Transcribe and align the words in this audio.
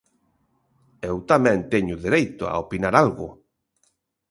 Eu 1.09 1.15
tamén 1.31 1.59
teño 1.73 1.95
dereito 2.05 2.43
a 2.47 2.53
opinar 2.63 2.93
algo. 3.03 3.27